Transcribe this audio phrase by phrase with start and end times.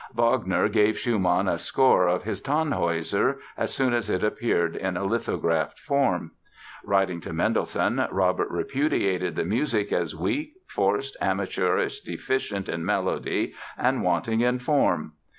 [0.15, 5.03] Wagner gave Schumann a score of his "Tannhäuser" as soon as it appeared in a
[5.03, 6.31] lithographed form.
[6.83, 14.01] Writing to Mendelssohn Robert repudiated the music as weak, forced, amateurish, deficient in melody and
[14.01, 15.11] wanting in form.